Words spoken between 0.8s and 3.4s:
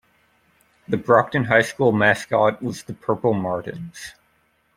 The Brocton High School mascot was the "Purple